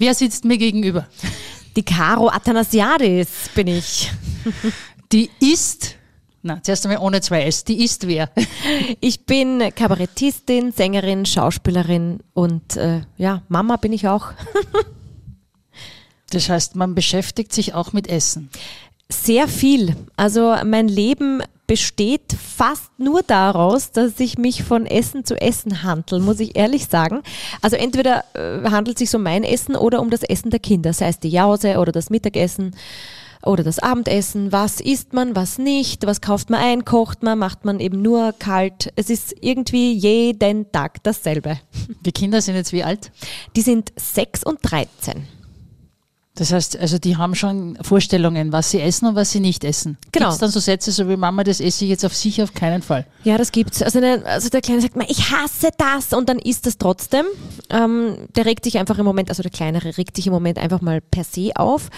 Wer 0.00 0.14
sitzt 0.14 0.46
mir 0.46 0.56
gegenüber? 0.56 1.06
Die 1.76 1.82
Caro 1.82 2.30
Athanasiadis 2.30 3.50
bin 3.54 3.66
ich. 3.66 4.10
Die 5.12 5.28
ist, 5.40 5.96
na, 6.40 6.62
zuerst 6.62 6.86
einmal 6.86 7.02
ohne 7.02 7.20
zwei 7.20 7.42
S, 7.42 7.64
die 7.64 7.84
ist 7.84 8.06
wer? 8.06 8.30
Ich 9.00 9.26
bin 9.26 9.62
Kabarettistin, 9.74 10.72
Sängerin, 10.72 11.26
Schauspielerin 11.26 12.20
und 12.32 12.78
äh, 12.78 13.02
ja, 13.18 13.42
Mama 13.48 13.76
bin 13.76 13.92
ich 13.92 14.08
auch. 14.08 14.32
Das 16.32 16.48
heißt, 16.48 16.76
man 16.76 16.94
beschäftigt 16.94 17.52
sich 17.52 17.74
auch 17.74 17.92
mit 17.92 18.06
Essen. 18.06 18.50
Sehr 19.12 19.48
viel. 19.48 19.96
Also 20.16 20.54
mein 20.64 20.88
Leben 20.88 21.42
besteht 21.66 22.32
fast 22.32 22.90
nur 22.98 23.22
daraus, 23.22 23.92
dass 23.92 24.18
ich 24.18 24.38
mich 24.38 24.64
von 24.64 24.86
Essen 24.86 25.24
zu 25.24 25.40
Essen 25.40 25.82
handle, 25.82 26.20
muss 26.20 26.40
ich 26.40 26.56
ehrlich 26.56 26.86
sagen. 26.86 27.22
Also 27.62 27.76
entweder 27.76 28.24
äh, 28.34 28.68
handelt 28.70 29.00
es 29.00 29.08
sich 29.08 29.16
um 29.16 29.22
mein 29.22 29.44
Essen 29.44 29.76
oder 29.76 30.00
um 30.00 30.10
das 30.10 30.22
Essen 30.22 30.50
der 30.50 30.58
Kinder, 30.58 30.92
sei 30.92 31.08
es 31.08 31.20
die 31.20 31.28
Jause 31.28 31.78
oder 31.78 31.92
das 31.92 32.10
Mittagessen 32.10 32.74
oder 33.44 33.62
das 33.62 33.78
Abendessen. 33.78 34.52
Was 34.52 34.80
isst 34.80 35.12
man, 35.12 35.36
was 35.36 35.58
nicht, 35.58 36.06
was 36.06 36.20
kauft 36.20 36.50
man 36.50 36.60
ein, 36.60 36.84
kocht 36.84 37.22
man, 37.22 37.38
macht 37.38 37.64
man 37.64 37.78
eben 37.80 38.02
nur 38.02 38.32
kalt. 38.38 38.92
Es 38.96 39.10
ist 39.10 39.34
irgendwie 39.40 39.92
jeden 39.92 40.70
Tag 40.72 41.02
dasselbe. 41.02 41.58
Die 42.04 42.12
Kinder 42.12 42.40
sind 42.42 42.56
jetzt 42.56 42.72
wie 42.72 42.84
alt? 42.84 43.12
Die 43.56 43.62
sind 43.62 43.92
sechs 43.96 44.44
und 44.44 44.58
13. 44.62 45.39
Das 46.36 46.52
heißt, 46.52 46.78
also 46.78 46.98
die 46.98 47.16
haben 47.16 47.34
schon 47.34 47.76
Vorstellungen, 47.82 48.52
was 48.52 48.70
sie 48.70 48.80
essen 48.80 49.06
und 49.06 49.14
was 49.16 49.32
sie 49.32 49.40
nicht 49.40 49.64
essen. 49.64 49.98
Genau. 50.12 50.26
Gibt 50.26 50.34
es 50.34 50.38
dann 50.38 50.50
so 50.50 50.60
Sätze, 50.60 50.92
so 50.92 51.08
wie 51.08 51.16
Mama, 51.16 51.42
das 51.42 51.60
esse 51.60 51.84
ich 51.84 51.90
jetzt 51.90 52.04
auf 52.04 52.14
sich 52.14 52.40
auf 52.40 52.54
keinen 52.54 52.82
Fall? 52.82 53.04
Ja, 53.24 53.36
das 53.36 53.50
gibt's. 53.50 53.82
Also, 53.82 53.98
also 54.00 54.48
der 54.48 54.60
Kleine 54.60 54.80
sagt 54.80 54.96
mal, 54.96 55.06
ich 55.08 55.30
hasse 55.32 55.70
das 55.76 56.12
und 56.12 56.28
dann 56.28 56.38
isst 56.38 56.66
das 56.66 56.78
trotzdem. 56.78 57.26
Ähm, 57.68 58.28
der 58.36 58.46
regt 58.46 58.64
sich 58.64 58.78
einfach 58.78 58.98
im 58.98 59.04
Moment, 59.04 59.28
also 59.28 59.42
der 59.42 59.50
Kleinere 59.50 59.96
regt 59.98 60.16
sich 60.16 60.28
im 60.28 60.32
Moment 60.32 60.58
einfach 60.58 60.80
mal 60.80 61.00
per 61.00 61.24
se 61.24 61.50
auf. 61.56 61.90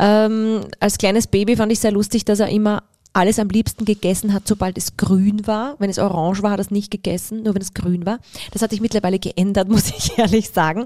Ähm, 0.00 0.62
als 0.80 0.96
kleines 0.96 1.26
Baby 1.26 1.56
fand 1.56 1.70
ich 1.70 1.80
sehr 1.80 1.92
lustig, 1.92 2.24
dass 2.24 2.40
er 2.40 2.48
immer 2.48 2.84
alles 3.14 3.38
am 3.38 3.48
liebsten 3.48 3.84
gegessen 3.84 4.34
hat, 4.34 4.46
sobald 4.46 4.76
es 4.76 4.96
grün 4.96 5.46
war. 5.46 5.76
Wenn 5.78 5.88
es 5.88 5.98
orange 5.98 6.42
war, 6.42 6.50
hat 6.50 6.58
er 6.58 6.62
es 6.62 6.70
nicht 6.70 6.90
gegessen, 6.90 7.44
nur 7.44 7.54
wenn 7.54 7.62
es 7.62 7.72
grün 7.72 8.04
war. 8.04 8.18
Das 8.50 8.60
hat 8.60 8.70
sich 8.70 8.80
mittlerweile 8.80 9.18
geändert, 9.18 9.68
muss 9.70 9.88
ich 9.88 10.18
ehrlich 10.18 10.50
sagen. 10.50 10.84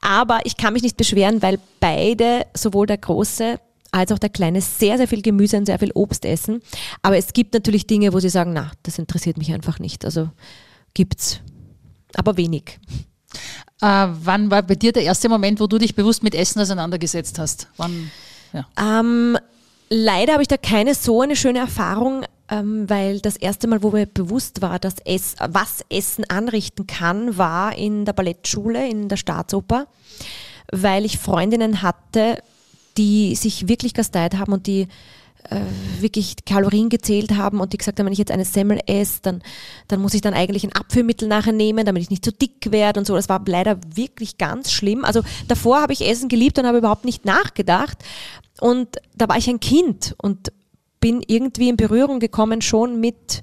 Aber 0.00 0.40
ich 0.44 0.56
kann 0.56 0.74
mich 0.74 0.82
nicht 0.82 0.96
beschweren, 0.96 1.42
weil 1.42 1.58
beide, 1.80 2.46
sowohl 2.54 2.86
der 2.86 2.98
Große 2.98 3.58
als 3.90 4.12
auch 4.12 4.18
der 4.18 4.30
Kleine, 4.30 4.60
sehr, 4.60 4.96
sehr 4.96 5.08
viel 5.08 5.22
Gemüse 5.22 5.56
und 5.56 5.66
sehr 5.66 5.78
viel 5.78 5.92
Obst 5.92 6.24
essen. 6.24 6.62
Aber 7.02 7.16
es 7.16 7.32
gibt 7.32 7.52
natürlich 7.54 7.86
Dinge, 7.86 8.12
wo 8.12 8.20
sie 8.20 8.30
sagen, 8.30 8.52
na, 8.52 8.72
das 8.82 8.98
interessiert 8.98 9.36
mich 9.36 9.52
einfach 9.52 9.78
nicht. 9.78 10.04
Also 10.04 10.30
gibt's. 10.94 11.40
Aber 12.14 12.36
wenig. 12.36 12.78
Äh, 13.80 14.08
wann 14.10 14.50
war 14.50 14.62
bei 14.62 14.74
dir 14.74 14.92
der 14.92 15.02
erste 15.02 15.28
Moment, 15.28 15.60
wo 15.60 15.66
du 15.66 15.78
dich 15.78 15.94
bewusst 15.94 16.22
mit 16.22 16.34
Essen 16.34 16.60
auseinandergesetzt 16.60 17.38
hast? 17.38 17.68
Wann? 17.76 18.10
Ja. 18.52 18.66
Ähm, 18.78 19.38
leider 19.92 20.32
habe 20.32 20.42
ich 20.42 20.48
da 20.48 20.56
keine 20.56 20.94
so 20.94 21.20
eine 21.20 21.36
schöne 21.36 21.58
Erfahrung, 21.58 22.24
ähm, 22.48 22.88
weil 22.88 23.20
das 23.20 23.36
erste 23.36 23.68
Mal, 23.68 23.82
wo 23.82 23.90
mir 23.90 24.06
bewusst 24.06 24.62
war, 24.62 24.78
dass 24.78 24.96
es, 25.04 25.36
was 25.38 25.84
Essen 25.90 26.24
anrichten 26.28 26.86
kann, 26.86 27.36
war 27.36 27.76
in 27.76 28.04
der 28.04 28.14
Ballettschule, 28.14 28.88
in 28.88 29.08
der 29.08 29.16
Staatsoper, 29.16 29.86
weil 30.72 31.04
ich 31.04 31.18
Freundinnen 31.18 31.82
hatte, 31.82 32.42
die 32.96 33.34
sich 33.36 33.68
wirklich 33.68 33.94
gasteilt 33.94 34.38
haben 34.38 34.52
und 34.52 34.66
die 34.66 34.88
wirklich 36.00 36.36
Kalorien 36.44 36.88
gezählt 36.88 37.32
haben 37.32 37.60
und 37.60 37.72
die 37.72 37.78
gesagt 37.78 37.98
haben, 37.98 38.06
wenn 38.06 38.12
ich 38.12 38.18
jetzt 38.18 38.30
eine 38.30 38.44
Semmel 38.44 38.80
esse, 38.86 39.20
dann, 39.22 39.42
dann 39.88 40.00
muss 40.00 40.14
ich 40.14 40.20
dann 40.20 40.34
eigentlich 40.34 40.64
ein 40.64 40.72
Abführmittel 40.72 41.28
nachher 41.28 41.52
nehmen, 41.52 41.84
damit 41.84 42.02
ich 42.02 42.10
nicht 42.10 42.24
zu 42.24 42.32
dick 42.32 42.70
werde 42.70 43.00
und 43.00 43.06
so. 43.06 43.14
Das 43.14 43.28
war 43.28 43.42
leider 43.46 43.78
wirklich 43.94 44.38
ganz 44.38 44.72
schlimm. 44.72 45.04
Also 45.04 45.22
davor 45.48 45.82
habe 45.82 45.92
ich 45.92 46.08
Essen 46.08 46.28
geliebt 46.28 46.58
und 46.58 46.66
habe 46.66 46.78
überhaupt 46.78 47.04
nicht 47.04 47.24
nachgedacht. 47.24 47.98
Und 48.60 48.88
da 49.16 49.28
war 49.28 49.36
ich 49.36 49.48
ein 49.48 49.60
Kind 49.60 50.14
und 50.22 50.52
bin 51.00 51.22
irgendwie 51.26 51.68
in 51.68 51.76
Berührung 51.76 52.20
gekommen 52.20 52.62
schon 52.62 53.00
mit, 53.00 53.42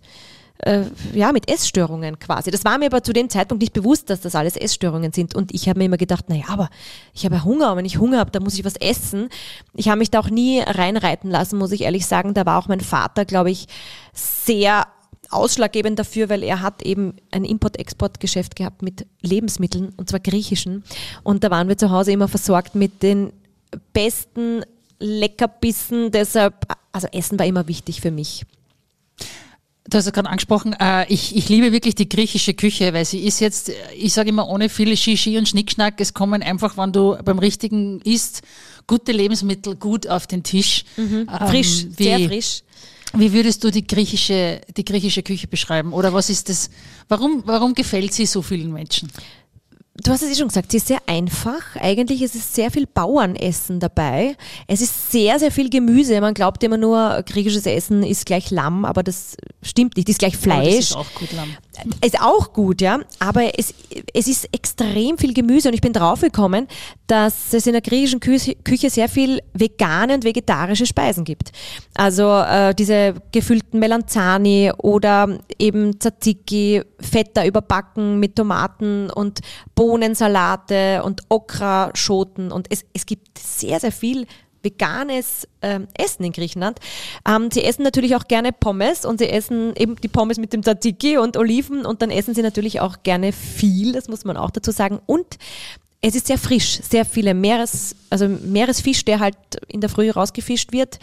äh, 0.59 0.83
ja, 1.13 1.31
mit 1.31 1.49
Essstörungen 1.49 2.19
quasi. 2.19 2.51
Das 2.51 2.65
war 2.65 2.77
mir 2.77 2.87
aber 2.87 3.03
zu 3.03 3.13
dem 3.13 3.29
Zeitpunkt 3.29 3.61
nicht 3.61 3.73
bewusst, 3.73 4.09
dass 4.09 4.21
das 4.21 4.35
alles 4.35 4.55
Essstörungen 4.55 5.13
sind. 5.13 5.35
Und 5.35 5.53
ich 5.53 5.69
habe 5.69 5.79
mir 5.79 5.85
immer 5.85 5.97
gedacht, 5.97 6.29
naja, 6.29 6.45
aber 6.49 6.69
ich 7.13 7.25
habe 7.25 7.35
ja 7.35 7.43
Hunger 7.43 7.71
und 7.71 7.77
wenn 7.77 7.85
ich 7.85 7.97
Hunger 7.97 8.19
habe, 8.19 8.31
dann 8.31 8.43
muss 8.43 8.55
ich 8.55 8.65
was 8.65 8.75
essen. 8.75 9.29
Ich 9.73 9.87
habe 9.87 9.99
mich 9.99 10.11
da 10.11 10.19
auch 10.19 10.29
nie 10.29 10.59
reinreiten 10.59 11.31
lassen, 11.31 11.57
muss 11.57 11.71
ich 11.71 11.81
ehrlich 11.81 12.05
sagen. 12.05 12.33
Da 12.33 12.45
war 12.45 12.59
auch 12.59 12.67
mein 12.67 12.81
Vater, 12.81 13.25
glaube 13.25 13.51
ich, 13.51 13.67
sehr 14.13 14.87
ausschlaggebend 15.29 15.97
dafür, 15.97 16.27
weil 16.29 16.43
er 16.43 16.61
hat 16.61 16.81
eben 16.81 17.13
ein 17.31 17.45
Import-Export-Geschäft 17.45 18.55
gehabt 18.55 18.81
mit 18.81 19.05
Lebensmitteln, 19.21 19.93
und 19.95 20.09
zwar 20.09 20.19
griechischen. 20.19 20.83
Und 21.23 21.43
da 21.43 21.51
waren 21.51 21.67
wir 21.67 21.77
zu 21.77 21.91
Hause 21.91 22.11
immer 22.11 22.27
versorgt 22.27 22.75
mit 22.75 23.03
den 23.03 23.31
besten 23.93 24.63
Leckerbissen. 24.99 26.11
Deshalb, 26.11 26.55
also 26.91 27.07
Essen 27.11 27.39
war 27.39 27.45
immer 27.45 27.67
wichtig 27.67 28.01
für 28.01 28.11
mich. 28.11 28.45
Du 29.89 29.97
hast 29.97 30.05
ja 30.05 30.11
gerade 30.11 30.29
angesprochen, 30.29 30.73
äh, 30.79 31.11
ich, 31.11 31.35
ich 31.35 31.49
liebe 31.49 31.71
wirklich 31.71 31.95
die 31.95 32.07
griechische 32.07 32.53
Küche, 32.53 32.93
weil 32.93 33.05
sie 33.05 33.19
ist 33.19 33.39
jetzt, 33.39 33.71
ich 33.97 34.13
sage 34.13 34.29
immer, 34.29 34.47
ohne 34.47 34.69
viele 34.69 34.95
Shishi 34.95 35.37
und 35.37 35.47
Schnickschnack. 35.49 35.99
Es 35.99 36.13
kommen 36.13 36.43
einfach, 36.43 36.77
wenn 36.77 36.91
du 36.91 37.17
beim 37.23 37.39
richtigen 37.39 37.99
isst, 38.01 38.41
gute 38.87 39.11
Lebensmittel 39.11 39.75
gut 39.75 40.07
auf 40.07 40.27
den 40.27 40.43
Tisch. 40.43 40.83
Mhm. 40.97 41.27
Frisch, 41.49 41.83
Ähm, 41.83 41.93
wie- 41.97 42.03
sehr 42.03 42.19
frisch. 42.27 42.61
Wie 43.13 43.33
würdest 43.33 43.63
du 43.63 43.71
die 43.71 43.87
griechische, 43.87 44.61
die 44.77 44.85
griechische 44.85 45.23
Küche 45.23 45.47
beschreiben? 45.47 45.93
Oder 45.93 46.13
was 46.13 46.29
ist 46.29 46.47
das? 46.49 46.69
Warum, 47.07 47.41
warum 47.47 47.73
gefällt 47.73 48.13
sie 48.13 48.27
so 48.27 48.43
vielen 48.43 48.71
Menschen? 48.71 49.09
Du 50.03 50.11
hast 50.11 50.21
es 50.23 50.31
eh 50.31 50.35
schon 50.35 50.47
gesagt, 50.47 50.71
sie 50.71 50.77
ist 50.77 50.87
sehr 50.87 50.99
einfach. 51.07 51.75
Eigentlich 51.75 52.21
ist 52.21 52.35
es 52.35 52.53
sehr 52.53 52.71
viel 52.71 52.87
Bauernessen 52.87 53.79
dabei. 53.79 54.35
Es 54.67 54.81
ist 54.81 55.11
sehr, 55.11 55.39
sehr 55.39 55.51
viel 55.51 55.69
Gemüse. 55.69 56.19
Man 56.21 56.33
glaubt 56.33 56.63
immer 56.63 56.77
nur, 56.77 57.21
griechisches 57.25 57.65
Essen 57.65 58.03
ist 58.03 58.25
gleich 58.25 58.49
Lamm, 58.49 58.85
aber 58.85 59.03
das 59.03 59.35
stimmt 59.61 59.97
nicht, 59.97 60.07
ist 60.07 60.19
gleich 60.19 60.35
Aber 60.35 60.55
Das 60.55 60.63
Fleisch. 60.63 60.79
ist 60.79 60.95
auch 60.95 61.13
gut, 61.15 61.31
Lamm. 61.33 61.55
Ist 62.03 62.21
auch 62.21 62.53
gut, 62.53 62.81
ja. 62.81 62.99
Aber 63.19 63.57
es, 63.57 63.73
es 64.13 64.27
ist 64.27 64.49
extrem 64.51 65.17
viel 65.17 65.33
Gemüse 65.33 65.69
und 65.69 65.73
ich 65.73 65.81
bin 65.81 65.93
draufgekommen, 65.93 66.67
dass 67.07 67.53
es 67.53 67.65
in 67.67 67.73
der 67.73 67.81
griechischen 67.81 68.19
Küche, 68.19 68.89
sehr 68.89 69.09
viel 69.09 69.39
vegane 69.53 70.15
und 70.15 70.23
vegetarische 70.23 70.85
Speisen 70.85 71.23
gibt. 71.23 71.51
Also 71.95 72.29
äh, 72.39 72.73
diese 72.75 73.15
gefüllten 73.31 73.79
Melanzani 73.79 74.71
oder 74.77 75.39
eben 75.57 75.99
Tzatziki, 75.99 76.81
Feta 76.99 77.45
überbacken 77.45 78.19
mit 78.19 78.35
Tomaten 78.35 79.09
und 79.09 79.39
Bohnensalate 79.75 81.03
und 81.03 81.21
Okraschoten 81.29 82.51
und 82.51 82.67
es, 82.69 82.85
es 82.93 83.05
gibt 83.05 83.37
sehr, 83.37 83.79
sehr 83.79 83.91
viel 83.91 84.27
veganes 84.63 85.47
ähm, 85.61 85.87
Essen 85.93 86.23
in 86.23 86.31
Griechenland. 86.31 86.79
Ähm, 87.27 87.49
sie 87.51 87.63
essen 87.63 87.83
natürlich 87.83 88.15
auch 88.15 88.27
gerne 88.27 88.51
Pommes 88.51 89.05
und 89.05 89.19
sie 89.19 89.29
essen 89.29 89.73
eben 89.75 89.95
die 89.95 90.07
Pommes 90.07 90.37
mit 90.37 90.53
dem 90.53 90.63
Tzatziki 90.63 91.17
und 91.17 91.37
Oliven 91.37 91.85
und 91.85 92.01
dann 92.01 92.11
essen 92.11 92.33
sie 92.33 92.41
natürlich 92.41 92.79
auch 92.81 93.03
gerne 93.03 93.31
viel, 93.31 93.93
das 93.93 94.07
muss 94.07 94.25
man 94.25 94.37
auch 94.37 94.51
dazu 94.51 94.71
sagen. 94.71 94.99
Und 95.05 95.37
es 96.01 96.15
ist 96.15 96.27
sehr 96.27 96.37
frisch, 96.37 96.79
sehr 96.81 97.05
viele 97.05 97.33
Meeres, 97.33 97.95
also 98.09 98.27
Meeresfisch, 98.27 99.03
der 99.03 99.19
halt 99.19 99.35
in 99.67 99.81
der 99.81 99.89
Früh 99.89 100.09
rausgefischt 100.09 100.71
wird. 100.71 100.99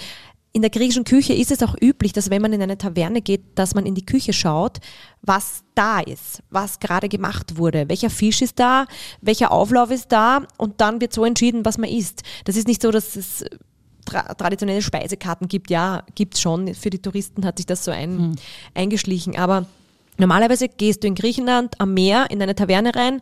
In 0.56 0.62
der 0.62 0.70
griechischen 0.70 1.04
Küche 1.04 1.34
ist 1.34 1.50
es 1.50 1.62
auch 1.62 1.74
üblich, 1.82 2.14
dass 2.14 2.30
wenn 2.30 2.40
man 2.40 2.50
in 2.54 2.62
eine 2.62 2.78
Taverne 2.78 3.20
geht, 3.20 3.42
dass 3.56 3.74
man 3.74 3.84
in 3.84 3.94
die 3.94 4.06
Küche 4.06 4.32
schaut, 4.32 4.78
was 5.20 5.64
da 5.74 6.00
ist, 6.00 6.42
was 6.48 6.80
gerade 6.80 7.10
gemacht 7.10 7.58
wurde, 7.58 7.90
welcher 7.90 8.08
Fisch 8.08 8.40
ist 8.40 8.58
da, 8.58 8.86
welcher 9.20 9.52
Auflauf 9.52 9.90
ist 9.90 10.12
da 10.12 10.46
und 10.56 10.80
dann 10.80 11.02
wird 11.02 11.12
so 11.12 11.26
entschieden, 11.26 11.66
was 11.66 11.76
man 11.76 11.90
isst. 11.90 12.22
Das 12.46 12.56
ist 12.56 12.68
nicht 12.68 12.80
so, 12.80 12.90
dass 12.90 13.16
es 13.16 13.44
tra 14.06 14.32
traditionelle 14.32 14.80
Speisekarten 14.80 15.46
gibt. 15.46 15.68
Ja, 15.68 16.04
gibt's 16.14 16.40
schon. 16.40 16.72
Für 16.74 16.88
die 16.88 17.02
Touristen 17.02 17.44
hat 17.44 17.58
sich 17.58 17.66
das 17.66 17.84
so 17.84 17.90
ein, 17.90 18.36
eingeschlichen. 18.72 19.36
Aber 19.36 19.66
normalerweise 20.16 20.70
gehst 20.70 21.02
du 21.02 21.08
in 21.08 21.16
Griechenland 21.16 21.78
am 21.82 21.92
Meer 21.92 22.30
in 22.30 22.40
eine 22.40 22.54
Taverne 22.54 22.94
rein, 22.94 23.20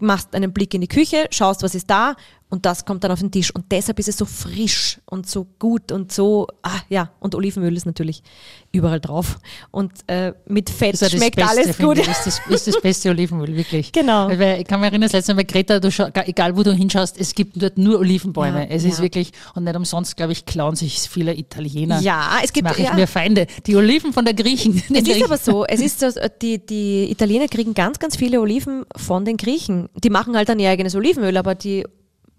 machst 0.00 0.34
einen 0.34 0.52
Blick 0.52 0.74
in 0.74 0.80
die 0.80 0.88
Küche, 0.88 1.28
schaust, 1.30 1.62
was 1.62 1.76
ist 1.76 1.88
da 1.88 2.16
und 2.48 2.64
das 2.64 2.84
kommt 2.84 3.02
dann 3.02 3.10
auf 3.10 3.18
den 3.18 3.32
Tisch. 3.32 3.52
Und 3.52 3.64
deshalb 3.72 3.98
ist 3.98 4.08
es 4.08 4.16
so 4.16 4.24
frisch 4.24 5.00
und 5.06 5.28
so 5.28 5.46
gut 5.58 5.90
und 5.90 6.12
so, 6.12 6.46
ah 6.62 6.78
ja, 6.88 7.10
und 7.18 7.34
Olivenöl 7.34 7.76
ist 7.76 7.86
natürlich 7.86 8.22
überall 8.70 9.00
drauf. 9.00 9.38
Und 9.72 9.92
äh, 10.06 10.32
mit 10.46 10.70
Fett 10.70 10.94
ist 10.94 11.02
das 11.02 11.10
schmeckt 11.10 11.36
Beste, 11.36 11.50
alles 11.50 11.76
gut. 11.76 11.98
ich. 11.98 12.06
Ist 12.06 12.26
das, 12.26 12.40
ist 12.48 12.66
das 12.68 12.80
beste 12.80 13.10
Olivenöl, 13.10 13.56
wirklich. 13.56 13.90
Genau. 13.90 14.28
Weil, 14.28 14.60
ich 14.60 14.66
kann 14.66 14.80
mich 14.80 14.90
erinnern, 14.90 15.08
das 15.08 15.12
letzte 15.12 15.34
Mal 15.34 15.42
bei 15.42 15.52
Greta, 15.52 15.80
du 15.80 15.90
schau, 15.90 16.06
egal 16.24 16.56
wo 16.56 16.62
du 16.62 16.72
hinschaust, 16.72 17.18
es 17.18 17.34
gibt 17.34 17.60
dort 17.60 17.78
nur 17.78 17.98
Olivenbäume. 17.98 18.60
Ja, 18.60 18.70
es 18.70 18.84
ist 18.84 18.98
ja. 18.98 19.02
wirklich, 19.02 19.32
und 19.54 19.64
nicht 19.64 19.76
umsonst, 19.76 20.16
glaube 20.16 20.32
ich, 20.32 20.46
klauen 20.46 20.76
sich 20.76 21.00
viele 21.00 21.34
Italiener. 21.34 22.00
Ja, 22.00 22.38
es 22.44 22.52
gibt 22.52 22.68
mache 22.68 22.80
ich 22.80 22.86
ja, 22.86 22.94
mir 22.94 23.08
Feinde. 23.08 23.48
Die 23.66 23.74
Oliven 23.74 24.12
von 24.12 24.24
der 24.24 24.34
Griechen. 24.34 24.80
Es 24.94 25.08
ist 25.08 25.24
aber 25.24 25.38
so, 25.38 25.64
es 25.66 25.80
ist 25.80 25.98
so, 25.98 26.08
die, 26.40 26.64
die 26.64 27.10
Italiener 27.10 27.48
kriegen 27.48 27.74
ganz, 27.74 27.98
ganz 27.98 28.16
viele 28.16 28.40
Oliven 28.40 28.84
von 28.94 29.24
den 29.24 29.36
Griechen. 29.36 29.88
Die 30.04 30.10
machen 30.10 30.36
halt 30.36 30.48
dann 30.48 30.60
ihr 30.60 30.70
eigenes 30.70 30.94
Olivenöl, 30.94 31.36
aber 31.36 31.56
die 31.56 31.84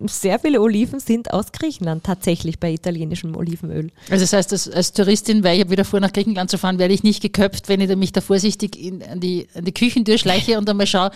sehr 0.05 0.37
viele 0.39 0.61
Oliven 0.61 0.99
sind 0.99 1.33
aus 1.33 1.51
Griechenland 1.51 2.03
tatsächlich 2.03 2.59
bei 2.59 2.71
italienischem 2.71 3.35
Olivenöl. 3.35 3.89
Also 4.09 4.23
das 4.23 4.33
heißt, 4.33 4.51
als, 4.51 4.69
als 4.69 4.93
Touristin, 4.93 5.43
weil 5.43 5.55
ich 5.55 5.61
habe 5.61 5.71
wieder 5.71 5.85
vor, 5.85 5.99
nach 5.99 6.13
Griechenland 6.13 6.51
zu 6.51 6.57
fahren, 6.57 6.77
werde 6.77 6.93
ich 6.93 7.03
nicht 7.03 7.21
geköpft, 7.21 7.67
wenn 7.67 7.81
ich 7.81 7.95
mich 7.95 8.11
da 8.11 8.21
vorsichtig 8.21 8.77
in, 8.77 9.01
an, 9.01 9.19
die, 9.19 9.47
an 9.55 9.65
die 9.65 9.73
Küchentür 9.73 10.17
schleiche 10.17 10.57
und 10.57 10.69
einmal 10.69 10.87
schaue, 10.87 11.11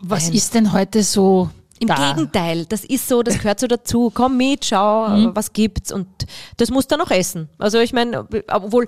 was 0.00 0.26
Nein. 0.26 0.36
ist 0.36 0.54
denn 0.54 0.72
heute 0.72 1.02
so 1.02 1.50
Im 1.80 1.88
Da. 1.88 2.12
Gegenteil, 2.12 2.66
das 2.66 2.84
ist 2.84 3.08
so, 3.08 3.22
das 3.22 3.38
gehört 3.38 3.60
so 3.60 3.66
dazu. 3.66 4.10
Komm 4.14 4.36
mit, 4.36 4.64
schau, 4.64 5.08
Mhm. 5.08 5.30
was 5.34 5.52
gibt's 5.52 5.92
und 5.92 6.06
das 6.56 6.70
musst 6.70 6.90
du 6.90 6.96
dann 6.96 7.06
auch 7.06 7.10
essen. 7.10 7.48
Also 7.58 7.78
ich 7.80 7.92
meine, 7.92 8.26
obwohl 8.48 8.86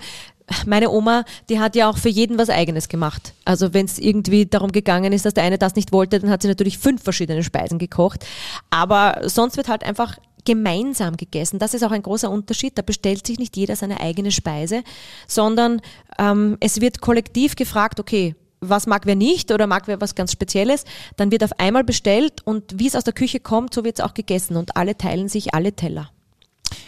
meine 0.65 0.91
Oma, 0.91 1.25
die 1.49 1.59
hat 1.59 1.75
ja 1.75 1.91
auch 1.91 1.99
für 1.99 2.09
jeden 2.09 2.39
was 2.39 2.49
Eigenes 2.51 2.89
gemacht. 2.89 3.35
Also 3.45 3.75
wenn 3.75 3.87
es 3.87 3.99
irgendwie 3.99 4.47
darum 4.47 4.71
gegangen 4.71 5.13
ist, 5.13 5.25
dass 5.27 5.35
der 5.35 5.43
eine 5.43 5.59
das 5.59 5.75
nicht 5.75 5.93
wollte, 5.93 6.21
dann 6.21 6.31
hat 6.31 6.43
sie 6.43 6.49
natürlich 6.49 6.79
fünf 6.79 7.03
verschiedene 7.03 7.43
Speisen 7.43 7.79
gekocht. 7.79 8.25
Aber 8.71 9.23
sonst 9.25 9.57
wird 9.57 9.69
halt 9.69 9.83
einfach 9.83 10.17
gemeinsam 10.45 11.17
gegessen. 11.17 11.59
Das 11.59 11.75
ist 11.75 11.83
auch 11.83 11.91
ein 11.91 12.03
großer 12.03 12.31
Unterschied. 12.31 12.79
Da 12.79 12.83
bestellt 12.83 13.27
sich 13.27 13.41
nicht 13.41 13.57
jeder 13.57 13.75
seine 13.75 14.01
eigene 14.01 14.31
Speise, 14.31 14.85
sondern 15.27 15.83
ähm, 16.21 16.57
es 16.61 16.81
wird 16.81 17.01
kollektiv 17.01 17.57
gefragt, 17.57 17.99
okay, 17.99 18.37
was 18.61 18.87
mag 18.87 19.07
wer 19.07 19.17
nicht 19.17 19.51
oder 19.53 19.67
mag 19.67 19.87
wer 19.87 20.01
was 20.01 20.15
ganz 20.15 20.33
Spezielles, 20.33 20.85
dann 21.17 21.31
wird 21.31 21.45
auf 21.45 21.59
einmal 21.59 21.85
bestellt 21.85 22.41
und 22.45 22.79
wie 22.79 22.87
es 22.87 22.97
aus 22.97 23.05
der 23.05 23.13
Küche 23.13 23.41
kommt, 23.41 23.75
so 23.75 23.85
wird 23.85 23.99
es 23.99 24.05
auch 24.05 24.15
gegessen 24.15 24.57
und 24.57 24.77
alle 24.77 24.97
teilen 24.97 25.29
sich 25.29 25.55
alle 25.55 25.73
Teller. 25.73 26.11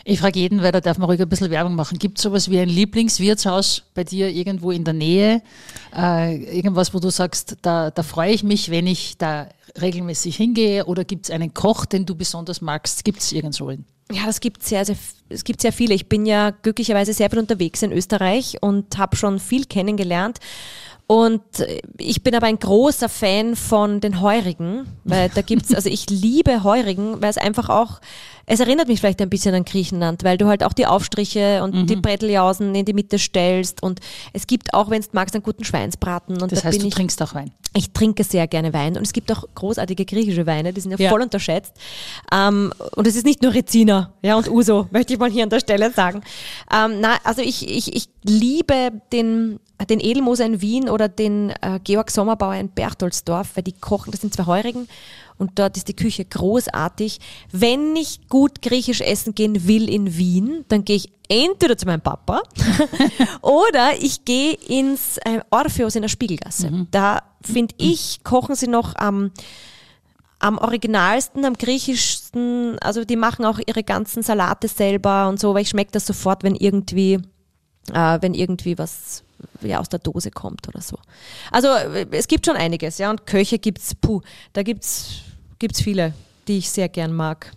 Ich 0.04 0.20
frage 0.20 0.40
jeden, 0.40 0.62
weil 0.62 0.72
da 0.72 0.80
darf 0.80 0.98
man 0.98 1.08
ruhig 1.08 1.20
ein 1.20 1.28
bisschen 1.28 1.50
Werbung 1.50 1.74
machen. 1.74 1.98
Gibt 1.98 2.18
es 2.18 2.22
sowas 2.22 2.50
wie 2.50 2.58
ein 2.58 2.68
Lieblingswirtshaus 2.68 3.82
bei 3.94 4.04
dir 4.04 4.30
irgendwo 4.30 4.70
in 4.70 4.84
der 4.84 4.94
Nähe? 4.94 5.42
Äh, 5.94 6.56
irgendwas, 6.56 6.94
wo 6.94 6.98
du 6.98 7.10
sagst, 7.10 7.58
da, 7.62 7.90
da 7.90 8.02
freue 8.02 8.32
ich 8.32 8.42
mich, 8.42 8.70
wenn 8.70 8.86
ich 8.86 9.18
da 9.18 9.48
regelmäßig 9.80 10.36
hingehe? 10.36 10.86
Oder 10.86 11.04
gibt 11.04 11.26
es 11.26 11.30
einen 11.30 11.52
Koch, 11.52 11.84
den 11.84 12.06
du 12.06 12.14
besonders 12.14 12.60
magst? 12.60 13.04
Gibt 13.04 13.20
es 13.20 13.32
irgendwo 13.32 13.68
einen? 13.68 13.84
Ja, 14.10 14.24
das 14.24 14.40
gibt 14.40 14.64
sehr, 14.64 14.84
sehr, 14.84 14.96
es 15.28 15.44
gibt 15.44 15.60
sehr 15.60 15.72
viele. 15.72 15.94
Ich 15.94 16.08
bin 16.08 16.24
ja 16.24 16.50
glücklicherweise 16.50 17.12
sehr 17.12 17.28
viel 17.28 17.38
unterwegs 17.38 17.82
in 17.82 17.92
Österreich 17.92 18.56
und 18.62 18.96
habe 18.96 19.16
schon 19.16 19.38
viel 19.38 19.66
kennengelernt. 19.66 20.38
Und 21.10 21.60
äh, 21.60 21.80
ich 21.96 22.22
bin 22.22 22.34
aber 22.34 22.46
ein 22.46 22.58
großer 22.58 23.08
Fan 23.08 23.56
von 23.56 24.00
den 24.00 24.20
Heurigen, 24.20 24.86
weil 25.04 25.30
da 25.30 25.40
gibt's, 25.40 25.74
also 25.74 25.88
ich 25.88 26.08
liebe 26.10 26.62
Heurigen, 26.62 27.20
weil 27.22 27.30
es 27.30 27.38
einfach 27.38 27.70
auch, 27.70 28.00
es 28.44 28.60
erinnert 28.60 28.88
mich 28.88 29.00
vielleicht 29.00 29.20
ein 29.22 29.30
bisschen 29.30 29.54
an 29.54 29.64
Griechenland, 29.64 30.22
weil 30.22 30.36
du 30.38 30.46
halt 30.48 30.62
auch 30.62 30.74
die 30.74 30.84
Aufstriche 30.86 31.62
und 31.62 31.86
die 31.88 31.96
Bretteljausen 31.96 32.74
in 32.74 32.84
die 32.84 32.92
Mitte 32.94 33.18
stellst 33.18 33.82
und 33.82 34.00
es 34.34 34.46
gibt 34.46 34.72
auch, 34.74 34.90
wenn 34.90 35.00
du 35.02 35.08
magst, 35.12 35.34
einen 35.34 35.42
guten 35.42 35.64
Schweinsbraten 35.64 36.40
und 36.42 36.52
Das 36.52 36.60
da 36.60 36.66
heißt, 36.66 36.76
bin 36.78 36.82
du 36.82 36.88
ich 36.88 36.94
trinkst 36.94 37.22
auch 37.22 37.34
Wein. 37.34 37.52
ich 37.74 37.92
trinke 37.92 38.22
sehr 38.24 38.46
gerne 38.46 38.72
Wein 38.74 38.96
und 38.96 39.02
es 39.02 39.12
gibt 39.14 39.30
auch 39.32 39.44
großartige 39.54 40.04
griechische 40.06 40.46
Weine, 40.46 40.72
die 40.74 40.80
sind 40.82 40.92
ja, 40.92 40.98
Ja. 40.98 41.10
voll 41.10 41.22
unterschätzt. 41.22 41.72
Ähm, 42.32 42.72
und 42.96 43.06
es 43.06 43.16
ist 43.16 43.24
nicht 43.26 43.42
nur 43.42 43.52
Rezina 43.54 44.12
ja, 44.22 44.36
und 44.36 44.48
Uso, 44.48 44.88
möchte 44.92 45.12
ich 45.14 45.18
mal 45.18 45.30
hier 45.30 45.42
an 45.44 45.50
der 45.50 45.60
Stelle 45.60 45.90
sagen. 45.90 46.22
Ähm, 46.74 47.00
na, 47.00 47.16
also 47.24 47.40
ich, 47.42 47.66
ich, 47.68 47.94
ich 47.94 48.08
liebe 48.24 48.92
den, 49.12 49.58
den 49.86 50.00
Edelmoser 50.00 50.44
in 50.44 50.60
Wien 50.60 50.88
oder 50.88 51.08
den 51.08 51.50
äh, 51.60 51.78
Georg 51.82 52.10
Sommerbauer 52.10 52.54
in 52.54 52.68
Berchtoldsdorf, 52.68 53.50
weil 53.54 53.64
die 53.64 53.72
kochen, 53.72 54.10
das 54.10 54.20
sind 54.20 54.34
zwei 54.34 54.46
Heurigen 54.46 54.88
und 55.38 55.58
dort 55.58 55.76
ist 55.76 55.88
die 55.88 55.94
Küche 55.96 56.24
großartig. 56.24 57.20
Wenn 57.52 57.94
ich 57.96 58.28
gut 58.28 58.60
griechisch 58.60 59.00
essen 59.00 59.34
gehen 59.34 59.66
will 59.68 59.88
in 59.88 60.16
Wien, 60.16 60.64
dann 60.68 60.84
gehe 60.84 60.96
ich 60.96 61.12
entweder 61.28 61.76
zu 61.76 61.86
meinem 61.86 62.00
Papa 62.00 62.42
oder 63.42 63.92
ich 64.00 64.24
gehe 64.24 64.54
ins 64.54 65.18
äh, 65.18 65.40
Orpheus 65.50 65.94
in 65.94 66.02
der 66.02 66.08
Spiegelgasse. 66.08 66.86
Da 66.90 67.22
finde 67.42 67.74
ich, 67.78 68.20
kochen 68.24 68.56
sie 68.56 68.68
noch 68.68 68.96
am 68.96 69.30
am 70.40 70.58
originalsten, 70.58 71.44
am 71.44 71.54
griechischsten, 71.54 72.78
also 72.78 73.04
die 73.04 73.16
machen 73.16 73.44
auch 73.44 73.58
ihre 73.66 73.82
ganzen 73.82 74.22
Salate 74.22 74.68
selber 74.68 75.28
und 75.28 75.40
so, 75.40 75.52
weil 75.54 75.62
ich 75.62 75.70
schmecke 75.70 75.90
das 75.92 76.06
sofort, 76.06 76.44
wenn 76.44 76.54
irgendwie, 76.54 77.18
äh, 77.92 78.18
wenn 78.20 78.34
irgendwie 78.34 78.78
was 78.78 79.22
ja, 79.60 79.78
aus 79.78 79.88
der 79.88 80.00
Dose 80.00 80.30
kommt 80.30 80.68
oder 80.68 80.80
so. 80.80 80.98
Also 81.52 81.68
es 82.10 82.28
gibt 82.28 82.46
schon 82.46 82.56
einiges, 82.56 82.98
ja, 82.98 83.10
und 83.10 83.26
Köche 83.26 83.58
gibt's, 83.58 83.94
puh, 83.94 84.20
da 84.52 84.62
gibt's, 84.62 85.20
gibt's 85.58 85.80
viele, 85.80 86.12
die 86.48 86.58
ich 86.58 86.70
sehr 86.70 86.88
gern 86.88 87.12
mag. 87.12 87.52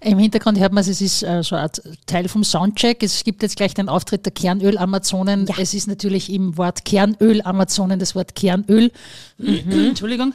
Im 0.00 0.18
Hintergrund 0.18 0.58
hört 0.58 0.72
man, 0.72 0.82
es 0.82 1.00
ist 1.00 1.22
äh, 1.22 1.42
so 1.42 1.56
ein 1.56 1.68
Teil 2.06 2.28
vom 2.28 2.44
Soundcheck. 2.44 3.02
Es 3.02 3.24
gibt 3.24 3.42
jetzt 3.42 3.56
gleich 3.56 3.74
den 3.74 3.88
Auftritt 3.88 4.24
der 4.24 4.32
Kernöl-Amazonen. 4.32 5.46
Ja. 5.46 5.56
Es 5.58 5.74
ist 5.74 5.88
natürlich 5.88 6.32
im 6.32 6.56
Wort 6.56 6.84
Kernöl-Amazonen 6.84 7.98
das 7.98 8.14
Wort 8.14 8.34
Kernöl. 8.34 8.92
Entschuldigung. 9.38 10.32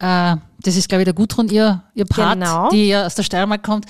Äh, 0.00 0.36
das 0.62 0.76
ist, 0.76 0.88
glaube 0.88 1.02
ich, 1.02 1.04
der 1.04 1.12
Gudrun, 1.14 1.48
ihr, 1.50 1.82
ihr 1.94 2.06
Part, 2.06 2.40
Genau. 2.40 2.70
die 2.70 2.88
ja 2.88 3.04
aus 3.06 3.14
der 3.14 3.22
Steiermark 3.22 3.62
kommt. 3.62 3.84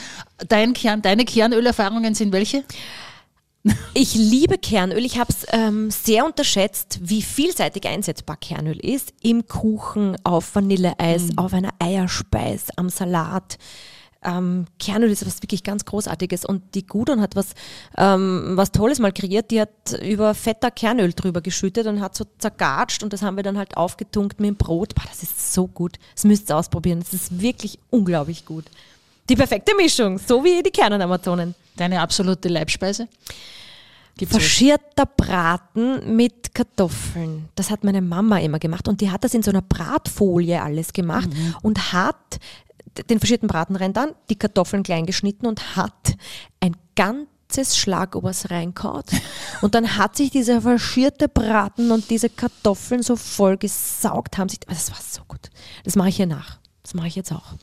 Dein 0.49 0.73
Kern, 0.75 1.01
deine 1.01 1.25
Kernölerfahrungen 1.25 2.15
sind 2.15 2.33
welche? 2.33 2.65
Ich 3.95 4.15
liebe 4.15 4.59
Kernöl. 4.59 5.05
Ich 5.05 5.19
habe 5.19 5.33
es 5.33 5.47
ähm, 5.51 5.91
sehr 5.91 6.27
unterschätzt, 6.27 6.99
wie 7.03 7.23
vielseitig 7.23 7.87
einsetzbar 7.87 8.37
Kernöl 8.37 8.79
ist. 8.79 9.15
Im 9.23 9.47
Kuchen, 9.47 10.17
auf 10.23 10.55
Vanilleeis, 10.55 11.31
auf 11.37 11.55
einer 11.55 11.71
Eierspeis, 11.79 12.67
am 12.77 12.91
Salat. 12.91 13.57
Ähm, 14.23 14.67
Kernöl 14.79 15.11
ist 15.11 15.27
was 15.27 15.43
wirklich 15.43 15.63
ganz 15.63 15.85
Großartiges 15.85 16.45
und 16.45 16.75
die 16.75 16.87
Gudrun 16.87 17.21
hat 17.21 17.37
was, 17.37 17.55
ähm, 17.97 18.53
was 18.55 18.73
Tolles 18.73 18.99
mal 18.99 19.13
kreiert. 19.13 19.51
Die 19.51 19.61
hat 19.61 19.99
über 20.03 20.35
fetter 20.35 20.71
Kernöl 20.71 21.13
drüber 21.13 21.41
geschüttet 21.41 21.87
und 21.87 22.01
hat 22.01 22.15
so 22.17 22.27
zergatscht 22.39 23.03
und 23.03 23.13
das 23.13 23.23
haben 23.23 23.37
wir 23.37 23.43
dann 23.43 23.59
halt 23.59 23.77
aufgetunkt 23.77 24.41
mit 24.41 24.49
dem 24.49 24.57
Brot. 24.57 24.95
Boah, 24.95 25.05
das 25.09 25.23
ist 25.23 25.55
so 25.55 25.69
gut. 25.69 25.97
Das 26.15 26.25
müsst 26.25 26.51
ihr 26.51 26.57
ausprobieren. 26.57 27.01
Das 27.01 27.15
ist 27.15 27.41
wirklich 27.41 27.79
unglaublich 27.91 28.45
gut. 28.45 28.65
Die 29.29 29.37
perfekte 29.37 29.75
Mischung, 29.75 30.19
so 30.19 30.45
wie 30.45 30.63
die 30.63 30.71
Kernamazonen. 30.71 31.55
Deine 31.77 32.01
absolute 32.01 32.49
Leibspeise? 32.49 33.09
Gibt's 34.17 34.35
was? 34.35 34.43
Faschierter 34.43 35.07
Braten 35.07 36.15
mit 36.15 36.55
Kartoffeln. 36.55 37.49
Das 37.57 37.71
hat 37.71 37.83
meine 37.85 38.01
Mama 38.01 38.39
immer 38.39 38.59
gemacht 38.59 38.87
und 38.87 39.01
die 39.01 39.11
hat 39.11 39.25
das 39.25 39.35
in 39.35 39.43
so 39.43 39.51
einer 39.51 39.63
Bratfolie 39.63 40.63
alles 40.63 40.93
gemacht 40.93 41.29
und 41.63 41.93
hat 41.93 42.39
den 43.09 43.19
faschierten 43.19 43.49
Braten 43.49 43.77
rein 43.77 43.93
dann, 43.93 44.13
die 44.31 44.37
Kartoffeln 44.37 44.83
klein 44.83 45.07
geschnitten 45.07 45.47
und 45.47 45.75
hat 45.75 46.17
ein 46.61 46.77
ganzes 46.95 47.77
Schlagobers 47.77 48.51
reinkaut. 48.51 49.07
Und 49.63 49.75
dann 49.75 49.97
hat 49.97 50.17
sich 50.17 50.31
dieser 50.31 50.61
faschierte 50.61 51.29
Braten 51.29 51.91
und 51.91 52.11
diese 52.11 52.29
Kartoffeln 52.29 53.03
so 53.03 53.17
voll 53.17 53.57
gesaugt, 53.57 54.37
haben 54.37 54.49
sich, 54.49 54.61
das 54.61 54.91
war 54.91 54.99
so 55.01 55.23
gut. 55.27 55.51
Das 55.85 55.97
mache 55.97 56.11
ich 56.11 56.17
hier 56.17 56.27
nach. 56.27 56.59
Das 56.85 56.93
mache 56.93 57.07
ich 57.07 57.17
jetzt 57.17 57.33
auch. 57.33 57.55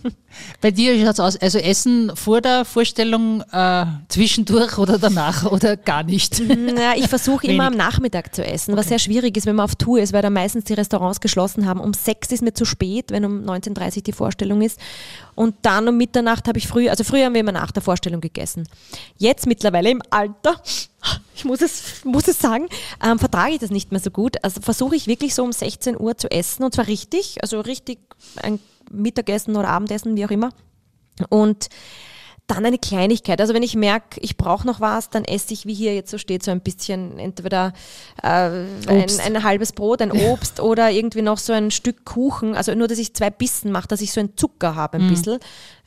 Bei 0.62 0.70
dir 0.70 0.98
schaut 0.98 1.12
es 1.12 1.20
aus, 1.20 1.36
also 1.36 1.58
Essen 1.58 2.16
vor 2.16 2.40
der 2.40 2.64
Vorstellung, 2.64 3.42
äh, 3.52 3.84
zwischendurch 4.08 4.78
oder 4.78 4.98
danach 4.98 5.44
oder 5.52 5.76
gar 5.76 6.02
nicht? 6.02 6.42
Na, 6.48 6.96
ich 6.96 7.08
versuche 7.08 7.46
immer 7.46 7.66
am 7.66 7.74
Nachmittag 7.76 8.34
zu 8.34 8.42
essen, 8.42 8.74
was 8.74 8.88
sehr 8.88 8.98
schwierig 8.98 9.36
ist, 9.36 9.44
wenn 9.44 9.56
man 9.56 9.64
auf 9.64 9.74
Tour 9.74 10.00
ist, 10.00 10.14
weil 10.14 10.22
da 10.22 10.30
meistens 10.30 10.64
die 10.64 10.72
Restaurants 10.72 11.20
geschlossen 11.20 11.66
haben. 11.66 11.78
Um 11.78 11.92
sechs 11.92 12.32
ist 12.32 12.42
mir 12.42 12.54
zu 12.54 12.64
spät, 12.64 13.10
wenn 13.10 13.26
um 13.26 13.44
19.30 13.44 13.96
Uhr 13.96 14.02
die 14.02 14.12
Vorstellung 14.12 14.62
ist. 14.62 14.80
Und 15.34 15.56
dann 15.60 15.86
um 15.86 15.98
Mitternacht 15.98 16.48
habe 16.48 16.58
ich 16.58 16.66
früh, 16.66 16.88
also 16.88 17.04
früher 17.04 17.26
haben 17.26 17.34
wir 17.34 17.42
immer 17.42 17.52
nach 17.52 17.70
der 17.70 17.82
Vorstellung 17.82 18.22
gegessen. 18.22 18.66
Jetzt 19.18 19.46
mittlerweile 19.46 19.90
im 19.90 20.00
Alter, 20.08 20.58
ich 21.34 21.44
muss 21.44 21.60
es, 21.60 22.04
muss 22.04 22.28
es 22.28 22.38
sagen, 22.38 22.68
ähm, 23.04 23.18
vertrage 23.18 23.54
ich 23.54 23.58
das 23.58 23.70
nicht 23.70 23.90
mehr 23.90 24.00
so 24.00 24.10
gut. 24.10 24.42
Also 24.42 24.60
versuche 24.60 24.96
ich 24.96 25.06
wirklich 25.06 25.34
so 25.34 25.42
um 25.42 25.52
16 25.52 25.98
Uhr 25.98 26.16
zu 26.16 26.30
essen 26.30 26.64
und 26.64 26.74
zwar 26.74 26.86
richtig, 26.86 27.38
also 27.42 27.60
richtig 27.60 27.98
ein 28.42 28.60
Mittagessen 28.90 29.56
oder 29.56 29.68
Abendessen, 29.68 30.16
wie 30.16 30.24
auch 30.24 30.30
immer. 30.30 30.50
Und 31.28 31.68
dann 32.46 32.66
eine 32.66 32.78
Kleinigkeit. 32.78 33.40
Also 33.40 33.54
wenn 33.54 33.62
ich 33.62 33.74
merke, 33.74 34.20
ich 34.20 34.36
brauche 34.36 34.66
noch 34.66 34.80
was, 34.80 35.08
dann 35.08 35.24
esse 35.24 35.54
ich, 35.54 35.64
wie 35.64 35.72
hier 35.72 35.94
jetzt 35.94 36.10
so 36.10 36.18
steht, 36.18 36.42
so 36.42 36.50
ein 36.50 36.60
bisschen 36.60 37.18
entweder 37.18 37.72
äh, 38.22 38.66
ein, 38.86 39.06
ein 39.24 39.42
halbes 39.42 39.72
Brot, 39.72 40.02
ein 40.02 40.12
Obst 40.12 40.60
oder 40.60 40.90
irgendwie 40.90 41.22
noch 41.22 41.38
so 41.38 41.54
ein 41.54 41.70
Stück 41.70 42.04
Kuchen. 42.04 42.54
Also 42.54 42.74
nur, 42.74 42.86
dass 42.86 42.98
ich 42.98 43.14
zwei 43.14 43.30
Bissen 43.30 43.72
mache, 43.72 43.88
dass 43.88 44.02
ich 44.02 44.12
so 44.12 44.20
einen 44.20 44.36
Zucker 44.36 44.74
habe, 44.74 44.98
ein 44.98 45.08
bisschen 45.08 45.38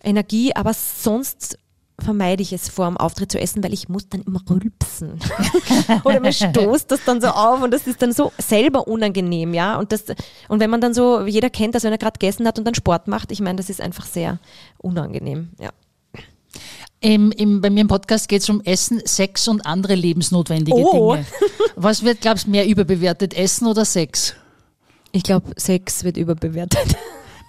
Energie. 0.04 0.56
Aber 0.56 0.74
sonst 0.74 1.60
vermeide 2.00 2.44
ich 2.44 2.54
es 2.54 2.70
vor 2.70 2.88
dem 2.88 2.98
Auftritt 2.98 3.32
zu 3.32 3.40
essen, 3.40 3.64
weil 3.64 3.74
ich 3.74 3.90
muss 3.90 4.08
dann 4.08 4.22
immer 4.22 4.42
rülpsen. 4.50 5.20
Oder 6.04 6.20
mir 6.20 6.32
stoßt 6.32 6.92
das 6.92 7.04
dann 7.06 7.22
so 7.22 7.28
auf 7.28 7.62
und 7.62 7.72
das 7.72 7.88
ist 7.88 8.02
dann 8.02 8.14
so 8.14 8.32
selber 8.38 8.88
unangenehm, 8.88 9.54
ja. 9.54 9.78
Und, 9.78 9.92
das, 9.92 10.04
und 10.48 10.60
wenn 10.60 10.70
man 10.70 10.80
dann 10.80 10.94
so, 10.94 11.26
jeder 11.26 11.50
kennt 11.50 11.76
das, 11.76 11.84
wenn 11.84 11.92
er 11.92 11.98
gerade 11.98 12.20
gegessen 12.20 12.48
hat 12.48 12.60
und 12.60 12.66
dann 12.66 12.76
Sport 12.76 13.08
macht, 13.08 13.32
ich 13.32 13.42
meine, 13.42 13.56
das 13.56 13.70
ist 13.70 13.82
einfach 13.82 14.06
sehr 14.06 14.40
unangenehm, 14.78 15.50
ja. 15.60 15.70
Im, 17.00 17.32
im, 17.32 17.62
bei 17.62 17.70
mir 17.70 17.82
im 17.82 17.88
Podcast 17.88 18.28
geht 18.28 18.42
es 18.42 18.50
um 18.50 18.62
Essen, 18.62 19.02
Sex 19.06 19.48
und 19.48 19.66
andere 19.66 19.94
lebensnotwendige 19.94 20.78
Oh. 20.78 21.14
Dinge. 21.14 21.26
Was 21.76 22.04
wird, 22.04 22.22
glaubst 22.22 22.48
du, 22.48 22.52
mehr 22.52 22.68
überbewertet, 22.68 23.36
Essen 23.36 23.68
oder 23.68 23.86
Sex? 23.86 24.34
Ich 25.12 25.24
glaube, 25.24 25.52
Sex 25.58 26.04
wird 26.04 26.18
überbewertet. 26.18 26.96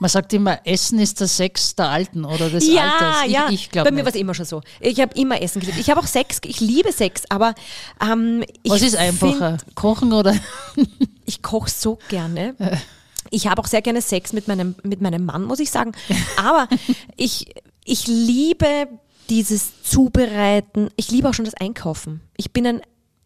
Man 0.00 0.09
sagt 0.09 0.33
immer, 0.33 0.64
Essen 0.64 0.99
ist 1.00 1.21
der 1.21 1.26
Sex 1.26 1.75
der 1.75 1.88
Alten 1.88 2.25
oder 2.25 2.50
des 2.50 2.69
ja, 2.69 2.93
Alters. 2.93 3.17
Ich, 3.26 3.33
ja. 3.33 3.49
ich 3.50 3.71
glaube 3.71 3.90
Bei 3.90 3.95
mir 3.97 4.05
war 4.05 4.12
es 4.12 4.21
immer 4.21 4.35
schon 4.35 4.45
so. 4.47 4.61
Ich 4.81 5.00
habe 5.00 5.14
immer 5.19 5.43
Essen 5.43 5.61
geliebt. 5.61 5.78
Ich 5.78 5.90
habe 5.90 6.00
auch 6.00 6.07
Sex, 6.07 6.38
ich 6.45 6.61
liebe 6.61 6.93
Sex, 6.93 7.25
aber 7.28 7.55
ähm, 8.00 8.45
ich 8.62 8.71
Was 8.71 8.83
ist 8.83 8.97
einfacher, 8.97 9.59
Kochen 9.75 10.12
oder? 10.12 10.35
Ich 11.25 11.43
koche 11.43 11.69
so 11.69 11.99
gerne. 12.09 12.55
Ich 13.31 13.49
habe 13.49 13.61
auch 13.61 13.67
sehr 13.67 13.83
gerne 13.83 14.00
Sex 14.00 14.33
mit 14.33 14.49
meinem, 14.49 14.76
mit 14.83 15.02
meinem 15.02 15.26
Mann, 15.26 15.45
muss 15.45 15.61
ich 15.61 15.71
sagen. 15.71 15.93
Aber 16.38 16.69
ich, 17.17 17.55
ich 17.85 18.07
liebe 18.07 18.88
dieses 19.28 19.83
Zubereiten. 19.83 20.88
Ich 20.97 21.11
liebe 21.11 21.28
auch 21.28 21.35
schon 21.35 21.45
das 21.45 21.52
Einkaufen. 21.55 22.23
Ich 22.38 22.52
bin 22.52 22.67
ein 22.67 22.81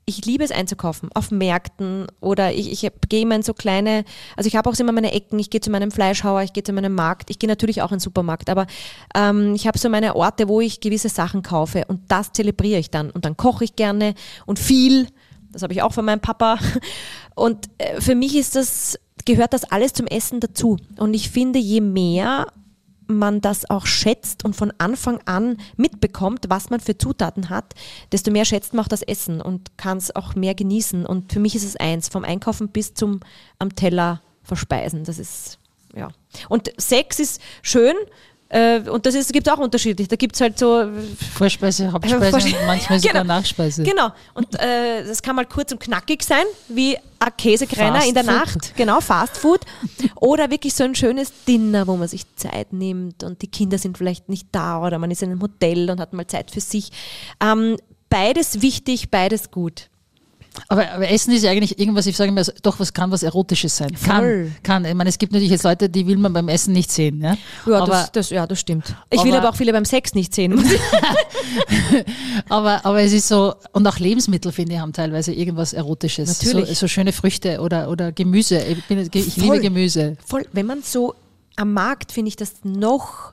ich 0.05 0.25
liebe 0.25 0.43
es 0.43 0.51
einzukaufen, 0.51 1.11
auf 1.15 1.31
Märkten 1.31 2.07
oder 2.21 2.53
ich, 2.53 2.71
ich 2.71 2.91
gehe 3.09 3.23
immer 3.23 3.37
in 3.37 3.43
so 3.43 3.55
kleine, 3.55 4.05
also 4.37 4.49
ich 4.49 4.57
habe 4.57 4.69
auch 4.69 4.79
immer 4.79 4.93
meine 4.93 5.13
Ecken, 5.13 5.39
ich 5.39 5.51
gehe 5.51 5.61
zu 5.61 5.71
meinem 5.71 5.91
Fleischhauer, 5.91 6.43
ich 6.43 6.53
gehe 6.53 6.65
zu 6.65 6.73
meinem 6.73 6.95
Markt, 6.95 7.31
ich 7.31 7.39
gehe 7.39 7.49
natürlich 7.49 7.83
auch 7.83 7.93
in 7.93 7.97
den 7.99 8.01
Supermarkt, 8.01 8.51
aber 8.51 8.67
ähm, 9.15 9.55
ich 9.55 9.67
habe 9.67 9.79
so 9.79 9.89
meine 9.89 10.17
Orte, 10.17 10.49
wo 10.49 10.61
ich 10.61 10.81
gewisse 10.81 11.09
Sachen 11.09 11.43
kaufe 11.43 11.85
und 11.87 12.01
das 12.09 12.33
zelebriere 12.33 12.81
ich 12.81 12.91
dann 12.91 13.11
und 13.11 13.25
dann 13.25 13.37
koche 13.37 13.65
ich 13.65 13.77
gerne 13.77 14.15
und 14.47 14.59
viel, 14.59 15.07
das 15.53 15.63
habe 15.63 15.73
ich 15.73 15.83
auch 15.83 15.93
von 15.93 16.05
meinem 16.05 16.21
Papa. 16.21 16.59
Und 17.35 17.69
äh, 17.79 18.01
für 18.01 18.15
mich 18.15 18.37
ist 18.37 18.57
das, 18.57 18.99
gehört 19.25 19.53
das 19.53 19.65
alles 19.65 19.93
zum 19.93 20.07
Essen 20.07 20.41
dazu. 20.41 20.77
Und 20.99 21.15
ich 21.15 21.31
finde, 21.31 21.59
je 21.59 21.81
mehr 21.81 22.47
man 23.19 23.40
das 23.40 23.69
auch 23.69 23.87
schätzt 23.87 24.45
und 24.45 24.57
von 24.57 24.73
Anfang 24.78 25.21
an 25.26 25.59
mitbekommt, 25.76 26.47
was 26.49 26.71
man 26.71 26.81
für 26.81 26.99
Zutaten 26.99 27.50
hat, 27.50 27.75
desto 28.11 28.31
mehr 28.31 28.45
schätzt 28.45 28.75
man 28.75 28.85
auch 28.85 28.88
das 28.88 29.02
Essen 29.02 29.40
und 29.40 29.76
kann 29.76 29.99
es 29.99 30.14
auch 30.14 30.35
mehr 30.35 30.54
genießen. 30.54 31.07
Und 31.07 31.33
für 31.33 31.40
mich 31.40 31.54
ist 31.54 31.64
es 31.64 31.76
eins, 31.76 32.09
vom 32.09 32.25
Einkaufen 32.25 32.69
bis 32.69 32.95
zum 32.95 33.21
am 33.59 33.75
Teller 33.75 34.23
verspeisen. 34.42 35.04
Das 35.04 35.19
ist, 35.19 35.59
ja. 35.95 36.11
Und 36.49 36.73
Sex 36.78 37.21
ist 37.21 37.40
schön, 37.62 37.95
äh, 38.53 38.81
und 38.91 39.07
das 39.07 39.15
gibt 39.33 39.47
es 39.47 39.53
auch 39.53 39.59
unterschiedlich. 39.59 40.09
Da 40.09 40.17
gibt 40.17 40.35
es 40.35 40.41
halt 40.43 40.59
so. 40.59 40.87
Vorspeise, 41.35 41.91
Hauptspeise 41.91 42.31
Vorspeise. 42.31 42.59
und 42.59 42.67
manchmal 42.67 43.01
sogar 43.01 43.23
genau. 43.23 43.35
Nachspeise. 43.35 43.83
Genau. 43.83 44.11
Und 44.35 44.55
äh, 44.61 45.05
das 45.07 45.23
kann 45.23 45.37
mal 45.37 45.47
kurz 45.47 45.73
und 45.73 45.81
knackig 45.81 46.23
sein, 46.23 46.45
wie 46.69 46.99
ein 47.19 47.37
Käsekreiner 47.39 48.05
in 48.05 48.13
der 48.13 48.25
Food. 48.25 48.35
Nacht. 48.35 48.77
Genau, 48.77 49.01
Fast 49.01 49.39
Food. 49.39 49.61
Oder 50.17 50.51
wirklich 50.51 50.75
so 50.75 50.85
ein 50.85 50.95
schönes 50.95 51.33
Dinner, 51.49 51.87
wo 51.87 51.97
man 51.97 52.09
sich 52.09 52.27
Zeit 52.37 52.75
nimmt 52.75 53.25
und 53.25 53.41
die 53.41 53.49
Kinder 53.49 53.79
sind 53.79 53.97
vielleicht 53.97 54.29
nicht 54.29 54.49
da 54.53 54.85
oder 54.85 54.99
man 54.99 55.11
ist 55.11 55.23
in 55.23 55.31
einem 55.31 55.41
Hotel 55.41 55.91
und 55.91 55.99
hat 55.99 56.13
mal 56.13 56.27
Zeit 56.27 56.51
für 56.51 56.61
sich. 56.61 56.91
Ähm, 57.43 57.79
beides 58.11 58.61
wichtig, 58.61 59.11
beides 59.11 59.51
gut. 59.51 59.89
Aber, 60.69 60.91
aber, 60.91 61.09
Essen 61.09 61.33
ist 61.33 61.43
ja 61.43 61.51
eigentlich 61.51 61.79
irgendwas, 61.79 62.07
ich 62.07 62.17
sage 62.17 62.29
immer, 62.29 62.43
doch, 62.63 62.79
was 62.79 62.93
kann 62.93 63.11
was 63.11 63.23
Erotisches 63.23 63.77
sein. 63.77 63.93
Kann, 64.05 64.55
kann. 64.63 64.85
Ich 64.85 64.95
meine, 64.95 65.09
es 65.09 65.19
gibt 65.19 65.33
natürlich 65.33 65.51
jetzt 65.51 65.65
Leute, 65.65 65.89
die 65.89 66.07
will 66.07 66.17
man 66.19 66.33
beim 66.33 66.49
Essen 66.49 66.73
nicht 66.73 66.91
sehen. 66.91 67.21
Ja, 67.23 67.37
ja, 67.67 67.79
aber, 67.79 67.87
das, 67.87 68.13
das, 68.13 68.31
ja 68.31 68.47
das 68.47 68.61
stimmt. 68.61 68.95
Ich 69.11 69.19
aber, 69.19 69.29
will 69.29 69.37
aber 69.37 69.51
auch 69.51 69.57
viele 69.57 69.73
beim 69.73 69.85
Sex 69.85 70.15
nicht 70.15 70.35
sehen. 70.35 70.63
aber, 72.49 72.85
aber 72.85 73.01
es 73.01 73.13
ist 73.13 73.29
so, 73.29 73.55
und 73.73 73.87
auch 73.87 73.99
Lebensmittel, 73.99 74.53
finde 74.53 74.75
ich, 74.75 74.81
haben 74.81 74.93
teilweise 74.93 75.33
irgendwas 75.33 75.73
Erotisches. 75.73 76.43
Natürlich. 76.43 76.69
So, 76.69 76.87
so 76.87 76.89
schöne 76.89 77.13
Früchte 77.13 77.61
oder, 77.61 77.89
oder 77.89 78.13
Gemüse. 78.13 78.63
Ich, 78.63 78.85
bin, 78.85 78.99
ich 79.13 79.37
liebe 79.37 79.61
Gemüse. 79.61 80.17
Voll. 80.25 80.47
Wenn 80.53 80.67
man 80.67 80.83
so 80.83 81.15
am 81.57 81.73
Markt, 81.73 82.13
finde 82.13 82.29
ich 82.29 82.37
das 82.37 82.57
noch 82.65 83.33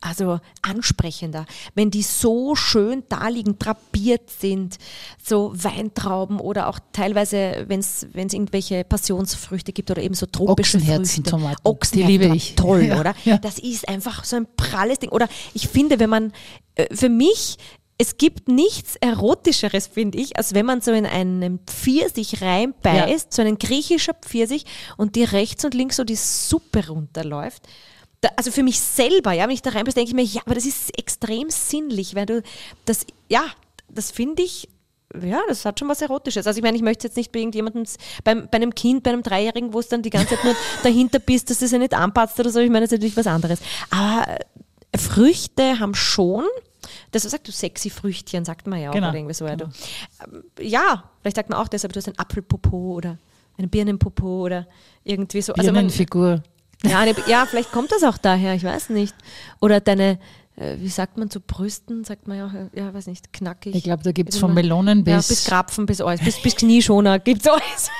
also 0.00 0.40
ansprechender, 0.62 1.44
wenn 1.74 1.90
die 1.90 2.02
so 2.02 2.54
schön 2.54 3.02
da 3.08 3.28
liegen, 3.28 3.58
drapiert 3.58 4.30
sind, 4.30 4.78
so 5.22 5.52
Weintrauben 5.54 6.40
oder 6.40 6.68
auch 6.68 6.78
teilweise, 6.92 7.66
wenn 7.68 7.80
es 7.80 8.02
irgendwelche 8.12 8.84
Passionsfrüchte 8.84 9.72
gibt 9.72 9.90
oder 9.90 10.02
eben 10.02 10.14
so 10.14 10.26
tropische 10.26 10.78
Ochsenherzen, 10.78 11.24
Früchte. 11.24 11.30
Tomaten. 11.30 11.60
Ochsenherzen, 11.64 11.98
die 11.98 12.18
liebe 12.18 12.34
ich. 12.34 12.54
Toll, 12.56 12.84
ja, 12.84 13.00
oder? 13.00 13.14
Ja. 13.24 13.38
Das 13.38 13.58
ist 13.58 13.88
einfach 13.88 14.24
so 14.24 14.36
ein 14.36 14.46
pralles 14.56 15.00
Ding. 15.00 15.10
Oder 15.10 15.28
ich 15.52 15.68
finde, 15.68 15.98
wenn 15.98 16.10
man, 16.10 16.32
äh, 16.76 16.94
für 16.94 17.10
mich, 17.10 17.58
es 17.98 18.16
gibt 18.16 18.48
nichts 18.48 18.96
Erotischeres, 18.96 19.86
finde 19.86 20.16
ich, 20.16 20.38
als 20.38 20.54
wenn 20.54 20.64
man 20.64 20.80
so 20.80 20.92
in 20.92 21.04
einen 21.04 21.58
Pfirsich 21.66 22.40
reinbeißt, 22.40 23.26
ja. 23.26 23.30
so 23.30 23.42
einen 23.42 23.58
griechischer 23.58 24.14
Pfirsich 24.14 24.64
und 24.96 25.16
die 25.16 25.24
rechts 25.24 25.66
und 25.66 25.74
links 25.74 25.96
so 25.96 26.04
die 26.04 26.16
Suppe 26.16 26.88
runterläuft 26.88 27.68
da, 28.20 28.28
also 28.36 28.50
für 28.50 28.62
mich 28.62 28.80
selber, 28.80 29.32
ja, 29.32 29.44
wenn 29.44 29.54
ich 29.54 29.62
da 29.62 29.70
rein 29.70 29.84
bin, 29.84 29.94
denke 29.94 30.08
ich 30.08 30.14
mir, 30.14 30.22
ja, 30.22 30.42
aber 30.44 30.54
das 30.54 30.66
ist 30.66 30.96
extrem 30.98 31.50
sinnlich, 31.50 32.14
weil 32.14 32.26
du 32.26 32.42
das, 32.84 33.06
ja, 33.28 33.44
das 33.88 34.10
finde 34.10 34.42
ich, 34.42 34.68
ja, 35.20 35.40
das 35.48 35.64
hat 35.64 35.78
schon 35.78 35.88
was 35.88 36.02
Erotisches. 36.02 36.46
Also 36.46 36.58
ich 36.58 36.62
meine, 36.62 36.76
ich 36.76 36.82
möchte 36.82 37.06
jetzt 37.06 37.16
nicht 37.16 37.32
bei 37.32 37.40
irgendjemandem, 37.40 37.84
beim, 38.22 38.48
bei 38.48 38.56
einem 38.56 38.74
Kind, 38.74 39.02
bei 39.02 39.10
einem 39.10 39.22
Dreijährigen, 39.22 39.72
wo 39.72 39.80
es 39.80 39.88
dann 39.88 40.02
die 40.02 40.10
ganze 40.10 40.36
Zeit 40.36 40.44
nur 40.44 40.54
dahinter 40.82 41.18
bist, 41.18 41.50
dass 41.50 41.62
es 41.62 41.70
ja 41.70 41.78
nicht 41.78 41.94
anpasst 41.94 42.38
oder 42.38 42.50
so, 42.50 42.60
ich 42.60 42.70
meine, 42.70 42.84
das 42.84 42.92
ist 42.92 42.98
natürlich 42.98 43.16
was 43.16 43.26
anderes. 43.26 43.60
Aber 43.90 44.28
äh, 44.92 44.98
Früchte 44.98 45.80
haben 45.80 45.94
schon, 45.94 46.44
das 47.10 47.24
sagt 47.24 47.48
du 47.48 47.52
sexy 47.52 47.90
Früchtchen, 47.90 48.44
sagt 48.44 48.66
man 48.66 48.80
ja 48.80 48.90
auch 48.90 48.94
genau. 48.94 49.08
oder 49.08 49.18
irgendwie 49.18 49.34
so. 49.34 49.46
Genau. 49.46 49.64
Ähm, 50.24 50.44
ja, 50.60 51.10
vielleicht 51.20 51.36
sagt 51.36 51.50
man 51.50 51.58
auch 51.58 51.68
deshalb, 51.68 51.92
du 51.92 51.98
hast 51.98 52.08
ein 52.08 52.18
Apfelpopo 52.18 52.94
oder 52.94 53.18
eine 53.58 53.66
Birnenpopo 53.68 54.44
oder 54.44 54.66
irgendwie 55.04 55.42
so. 55.42 55.52
Birnenfigur. 55.54 56.24
Also 56.24 56.40
man, 56.40 56.42
ja, 56.84 56.98
eine, 56.98 57.14
ja, 57.26 57.46
vielleicht 57.46 57.72
kommt 57.72 57.92
das 57.92 58.02
auch 58.04 58.18
daher, 58.18 58.54
ich 58.54 58.64
weiß 58.64 58.90
nicht. 58.90 59.14
Oder 59.60 59.80
deine, 59.80 60.18
äh, 60.56 60.76
wie 60.78 60.88
sagt 60.88 61.18
man 61.18 61.30
zu 61.30 61.40
Brüsten, 61.40 62.04
sagt 62.04 62.26
man 62.26 62.38
ja, 62.38 62.50
ja, 62.74 62.94
weiß 62.94 63.06
nicht, 63.06 63.32
knackig. 63.32 63.74
Ich 63.74 63.84
glaube, 63.84 64.02
da 64.02 64.12
gibt 64.12 64.30
es 64.30 64.38
von 64.38 64.54
Melonen 64.54 65.04
bis. 65.04 65.12
Ja, 65.12 65.18
bis 65.18 65.44
Krapfen, 65.44 65.86
bis 65.86 66.00
alles, 66.00 66.20
bis, 66.20 66.40
bis 66.40 66.56
Knieschoner 66.56 67.18
gibt 67.18 67.42
es 67.42 67.48
alles. 67.48 67.90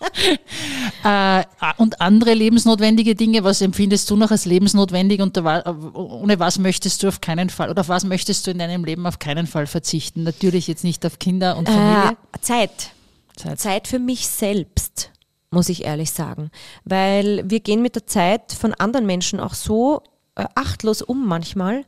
äh, 1.04 1.44
und 1.76 2.00
andere 2.00 2.32
lebensnotwendige 2.32 3.14
Dinge, 3.14 3.44
was 3.44 3.60
empfindest 3.60 4.08
du 4.10 4.16
noch 4.16 4.30
als 4.30 4.46
lebensnotwendig 4.46 5.20
und 5.20 5.36
da, 5.36 5.76
ohne 5.94 6.38
was 6.38 6.58
möchtest 6.58 7.02
du 7.02 7.08
auf 7.08 7.20
keinen 7.20 7.50
Fall 7.50 7.70
oder 7.70 7.80
auf 7.80 7.88
was 7.88 8.04
möchtest 8.04 8.46
du 8.46 8.50
in 8.50 8.58
deinem 8.58 8.84
Leben 8.84 9.06
auf 9.06 9.18
keinen 9.18 9.46
Fall 9.46 9.66
verzichten? 9.66 10.22
Natürlich 10.22 10.68
jetzt 10.68 10.84
nicht 10.84 11.04
auf 11.04 11.18
Kinder 11.18 11.56
und 11.56 11.68
Familie. 11.68 12.12
Äh, 12.12 12.40
Zeit. 12.40 12.92
Zeit. 13.36 13.60
Zeit 13.60 13.88
für 13.88 13.98
mich 13.98 14.26
selbst 14.26 14.79
muss 15.50 15.68
ich 15.68 15.84
ehrlich 15.84 16.12
sagen. 16.12 16.50
Weil 16.84 17.42
wir 17.48 17.60
gehen 17.60 17.82
mit 17.82 17.94
der 17.94 18.06
Zeit 18.06 18.52
von 18.52 18.72
anderen 18.74 19.06
Menschen 19.06 19.40
auch 19.40 19.54
so 19.54 20.02
äh, 20.36 20.44
achtlos 20.54 21.02
um 21.02 21.26
manchmal. 21.26 21.84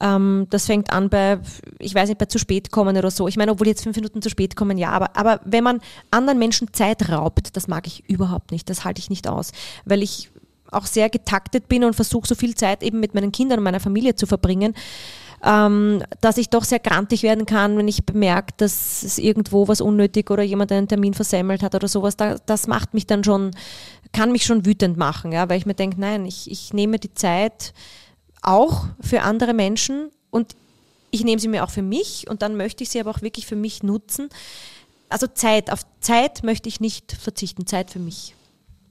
Ähm, 0.00 0.46
das 0.50 0.66
fängt 0.66 0.90
an 0.90 1.10
bei, 1.10 1.38
ich 1.78 1.94
weiß 1.94 2.08
nicht, 2.08 2.18
bei 2.18 2.26
zu 2.26 2.38
spät 2.38 2.70
kommen 2.70 2.96
oder 2.96 3.10
so. 3.10 3.28
Ich 3.28 3.36
meine, 3.36 3.52
obwohl 3.52 3.68
jetzt 3.68 3.82
fünf 3.82 3.96
Minuten 3.96 4.22
zu 4.22 4.30
spät 4.30 4.56
kommen, 4.56 4.78
ja, 4.78 4.90
aber, 4.90 5.16
aber 5.16 5.40
wenn 5.44 5.62
man 5.62 5.80
anderen 6.10 6.38
Menschen 6.38 6.72
Zeit 6.72 7.10
raubt, 7.10 7.56
das 7.56 7.68
mag 7.68 7.86
ich 7.86 8.08
überhaupt 8.08 8.50
nicht. 8.50 8.70
Das 8.70 8.84
halte 8.84 9.00
ich 9.00 9.10
nicht 9.10 9.28
aus. 9.28 9.52
Weil 9.84 10.02
ich 10.02 10.30
auch 10.70 10.86
sehr 10.86 11.10
getaktet 11.10 11.68
bin 11.68 11.84
und 11.84 11.94
versuche, 11.94 12.26
so 12.26 12.34
viel 12.34 12.54
Zeit 12.54 12.82
eben 12.82 12.98
mit 12.98 13.14
meinen 13.14 13.30
Kindern 13.30 13.58
und 13.58 13.64
meiner 13.64 13.80
Familie 13.80 14.14
zu 14.14 14.26
verbringen 14.26 14.74
ähm, 15.44 16.02
dass 16.20 16.38
ich 16.38 16.50
doch 16.50 16.64
sehr 16.64 16.78
grantig 16.78 17.22
werden 17.22 17.46
kann, 17.46 17.76
wenn 17.76 17.88
ich 17.88 18.06
bemerke, 18.06 18.54
dass 18.58 19.02
es 19.02 19.18
irgendwo 19.18 19.66
was 19.66 19.80
unnötig 19.80 20.30
oder 20.30 20.42
jemand 20.42 20.70
einen 20.70 20.88
Termin 20.88 21.14
versemmelt 21.14 21.62
hat 21.62 21.74
oder 21.74 21.88
sowas. 21.88 22.16
Da, 22.16 22.36
das 22.46 22.68
macht 22.68 22.94
mich 22.94 23.06
dann 23.06 23.24
schon, 23.24 23.50
kann 24.12 24.30
mich 24.30 24.44
schon 24.44 24.64
wütend 24.64 24.96
machen, 24.96 25.32
ja, 25.32 25.48
weil 25.48 25.58
ich 25.58 25.66
mir 25.66 25.74
denke, 25.74 26.00
nein, 26.00 26.26
ich, 26.26 26.50
ich 26.50 26.72
nehme 26.72 26.98
die 26.98 27.12
Zeit 27.14 27.74
auch 28.40 28.86
für 29.00 29.22
andere 29.22 29.52
Menschen 29.52 30.10
und 30.30 30.54
ich 31.10 31.24
nehme 31.24 31.40
sie 31.40 31.48
mir 31.48 31.64
auch 31.64 31.70
für 31.70 31.82
mich 31.82 32.28
und 32.30 32.42
dann 32.42 32.56
möchte 32.56 32.84
ich 32.84 32.90
sie 32.90 33.00
aber 33.00 33.10
auch 33.10 33.22
wirklich 33.22 33.46
für 33.46 33.56
mich 33.56 33.82
nutzen. 33.82 34.28
Also 35.08 35.26
Zeit, 35.26 35.70
auf 35.70 35.80
Zeit 36.00 36.42
möchte 36.42 36.68
ich 36.68 36.80
nicht 36.80 37.12
verzichten, 37.12 37.66
Zeit 37.66 37.90
für 37.90 37.98
mich. 37.98 38.34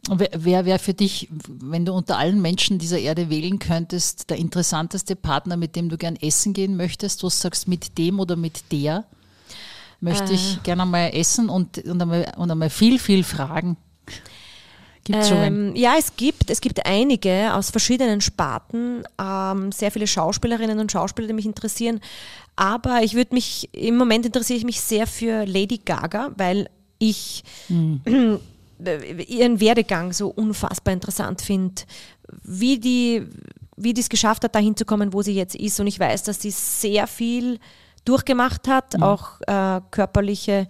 Wer 0.10 0.66
wäre 0.66 0.80
für 0.80 0.96
dich, 0.96 1.30
wenn 1.48 1.86
du 1.86 1.94
unter 1.94 2.18
allen 2.18 2.42
Menschen 2.42 2.80
dieser 2.80 2.98
Erde 2.98 3.30
wählen 3.30 3.60
könntest, 3.60 4.32
der 4.32 4.38
interessanteste 4.38 5.16
Partner, 5.16 5.58
mit 5.58 5.76
dem 5.76 5.90
du 5.90 5.98
gern 5.98 6.16
essen 6.16 6.54
gehen 6.54 6.76
möchtest? 6.76 7.24
Was 7.24 7.40
sagst 7.40 7.68
mit 7.68 7.98
dem 8.00 8.20
oder 8.20 8.36
mit 8.36 8.72
der? 8.72 9.06
Möchte 10.00 10.32
äh. 10.32 10.36
ich 10.36 10.64
gerne 10.64 10.84
einmal 10.84 11.12
essen 11.14 11.50
und, 11.50 11.78
und, 11.78 12.02
einmal, 12.02 12.34
und 12.36 12.50
einmal 12.50 12.72
viel, 12.72 12.98
viel 12.98 13.24
fragen. 13.24 13.78
Gibt's 15.04 15.32
ähm, 15.32 15.76
ja, 15.76 15.96
es 15.98 16.16
gibt, 16.16 16.50
es 16.50 16.62
gibt 16.62 16.86
einige 16.86 17.54
aus 17.54 17.72
verschiedenen 17.72 18.22
Sparten, 18.22 19.04
ähm, 19.20 19.72
sehr 19.72 19.92
viele 19.92 20.06
Schauspielerinnen 20.06 20.80
und 20.80 20.92
Schauspieler, 20.92 21.28
die 21.28 21.34
mich 21.34 21.46
interessieren. 21.46 22.02
Aber 22.56 23.02
ich 23.02 23.16
würde 23.16 23.34
mich, 23.34 23.70
im 23.74 23.98
Moment 23.98 24.26
interessiere 24.26 24.58
ich 24.58 24.66
mich 24.66 24.82
sehr 24.82 25.08
für 25.08 25.46
Lady 25.46 25.80
Gaga, 25.84 26.32
weil 26.38 26.70
ich 27.00 27.44
mhm. 27.68 28.02
ihren 29.28 29.60
Werdegang 29.60 30.14
so 30.14 30.30
unfassbar 30.30 30.94
interessant 30.94 31.42
finde, 31.42 31.84
wie 32.44 32.80
die 32.80 33.28
wie 33.84 33.94
die 33.94 34.02
es 34.02 34.10
geschafft 34.10 34.44
hat, 34.44 34.56
dahin 34.56 34.76
zu 34.76 34.86
kommen, 34.86 35.14
wo 35.14 35.22
sie 35.22 35.34
jetzt 35.34 35.56
ist. 35.56 35.80
Und 35.80 35.88
ich 35.88 36.00
weiß, 36.00 36.24
dass 36.24 36.42
sie 36.42 36.52
sehr 36.52 37.08
viel 37.08 37.60
durchgemacht 38.06 38.68
hat, 38.68 38.98
mhm. 38.98 39.04
auch 39.04 39.42
äh, 39.48 39.82
körperliche, 39.92 40.68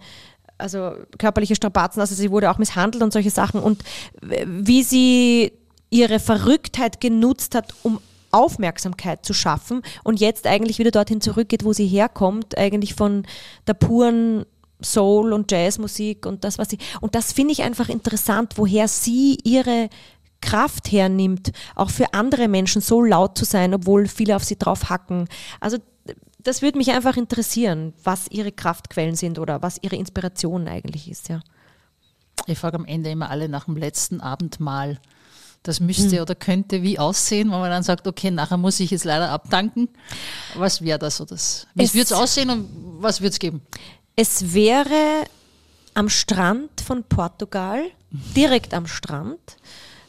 also 0.58 0.92
körperliche 1.18 1.54
Strapazen. 1.54 2.00
Also 2.00 2.14
sie 2.14 2.30
wurde 2.30 2.50
auch 2.50 2.58
misshandelt 2.58 3.02
und 3.02 3.12
solche 3.12 3.30
Sachen. 3.30 3.60
Und 3.60 3.82
wie 4.20 4.82
sie 4.82 5.52
ihre 5.90 6.20
Verrücktheit 6.20 7.00
genutzt 7.00 7.54
hat, 7.54 7.74
um 7.82 8.00
Aufmerksamkeit 8.30 9.26
zu 9.26 9.34
schaffen 9.34 9.82
und 10.04 10.18
jetzt 10.18 10.46
eigentlich 10.46 10.78
wieder 10.78 10.90
dorthin 10.90 11.20
zurückgeht, 11.20 11.64
wo 11.64 11.74
sie 11.74 11.86
herkommt, 11.86 12.56
eigentlich 12.56 12.94
von 12.94 13.26
der 13.66 13.74
puren 13.74 14.46
Soul 14.82 15.32
und 15.32 15.50
Jazzmusik 15.50 16.26
und 16.26 16.44
das, 16.44 16.58
was 16.58 16.68
sie. 16.68 16.78
Und 17.00 17.14
das 17.14 17.32
finde 17.32 17.52
ich 17.52 17.62
einfach 17.62 17.88
interessant, 17.88 18.54
woher 18.56 18.88
sie 18.88 19.38
ihre 19.44 19.88
Kraft 20.40 20.90
hernimmt, 20.92 21.52
auch 21.74 21.90
für 21.90 22.12
andere 22.14 22.48
Menschen 22.48 22.82
so 22.82 23.00
laut 23.00 23.38
zu 23.38 23.44
sein, 23.44 23.72
obwohl 23.74 24.08
viele 24.08 24.36
auf 24.36 24.44
sie 24.44 24.58
drauf 24.58 24.90
hacken. 24.90 25.28
Also 25.60 25.78
das 26.38 26.62
würde 26.62 26.78
mich 26.78 26.90
einfach 26.90 27.16
interessieren, 27.16 27.94
was 28.02 28.28
ihre 28.28 28.52
Kraftquellen 28.52 29.14
sind 29.14 29.38
oder 29.38 29.62
was 29.62 29.78
ihre 29.80 29.96
Inspiration 29.96 30.68
eigentlich 30.68 31.10
ist, 31.10 31.28
ja. 31.28 31.40
Ich 32.46 32.58
frage 32.58 32.76
am 32.76 32.84
Ende 32.84 33.10
immer 33.10 33.30
alle 33.30 33.48
nach 33.48 33.66
dem 33.66 33.76
letzten 33.76 34.20
Abendmahl. 34.20 34.98
Das 35.62 35.78
müsste 35.78 36.16
hm. 36.16 36.22
oder 36.22 36.34
könnte 36.34 36.82
wie 36.82 36.98
aussehen, 36.98 37.52
wenn 37.52 37.60
man 37.60 37.70
dann 37.70 37.84
sagt, 37.84 38.08
okay, 38.08 38.32
nachher 38.32 38.56
muss 38.56 38.80
ich 38.80 38.90
jetzt 38.90 39.04
leider 39.04 39.30
abdanken. 39.30 39.88
Was 40.56 40.82
wäre 40.82 40.98
das? 40.98 41.20
Oder 41.20 41.30
das? 41.30 41.68
Wie 41.74 41.88
würde 41.94 42.02
es 42.02 42.12
aussehen 42.12 42.50
und 42.50 42.68
was 43.00 43.20
würde 43.20 43.30
es 43.30 43.38
geben? 43.38 43.62
Es 44.16 44.54
wäre 44.54 45.24
am 45.94 46.08
Strand 46.08 46.80
von 46.80 47.02
Portugal, 47.04 47.84
direkt 48.10 48.74
am 48.74 48.86
Strand. 48.86 49.40